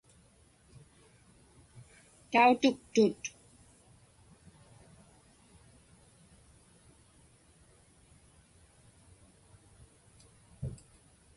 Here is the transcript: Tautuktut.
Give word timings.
Tautuktut. 2.31 3.21